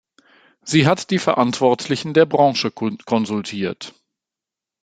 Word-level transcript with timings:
Sie 0.63 0.87
hat 0.87 1.11
die 1.11 1.19
Verantwortlichen 1.19 2.15
der 2.15 2.25
Branche 2.25 2.71
konsultiert. 2.71 3.93